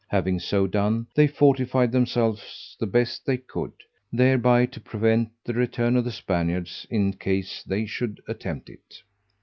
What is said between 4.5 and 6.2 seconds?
to prevent the return of the